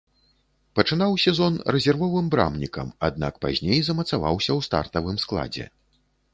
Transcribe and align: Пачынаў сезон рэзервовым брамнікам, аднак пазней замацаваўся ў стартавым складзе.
Пачынаў 0.77 1.11
сезон 1.25 1.59
рэзервовым 1.75 2.25
брамнікам, 2.37 2.87
аднак 3.09 3.33
пазней 3.47 3.79
замацаваўся 3.91 4.47
ў 4.57 4.71
стартавым 4.71 5.17
складзе. 5.29 5.71